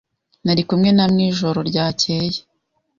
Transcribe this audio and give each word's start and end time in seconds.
Nari 0.45 0.63
kumwe 0.69 0.89
na 0.93 1.05
mwijoro 1.11 1.59
ryakeye. 1.69 2.39